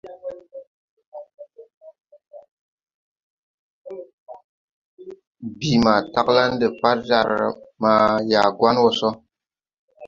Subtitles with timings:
[5.57, 7.29] Bìi ma taglan de far jar
[7.81, 7.93] ma
[8.31, 9.09] Yagouan wɔ sɔ.